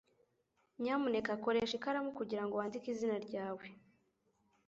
Nyamuneka 0.81 1.31
koresha 1.43 1.73
ikaramu 1.79 2.09
kugirango 2.19 2.53
wandike 2.59 2.87
izina 2.93 3.17
ryawe. 3.25 3.65